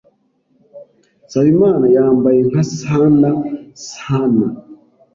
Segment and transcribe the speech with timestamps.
[1.25, 3.31] Nsabimana yambaye nka Santa
[3.89, 4.47] Santa.